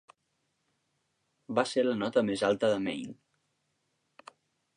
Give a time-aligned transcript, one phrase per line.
[1.59, 3.17] Va ser la nota més alta de Mayne.